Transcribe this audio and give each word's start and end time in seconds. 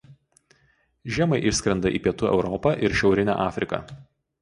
Žiemai 1.17 1.39
išskrenda 1.53 1.93
į 1.99 2.03
Pietų 2.09 2.31
Europą 2.33 2.75
ir 2.89 3.01
Šiaurinę 3.03 3.41
Afriką. 3.49 3.85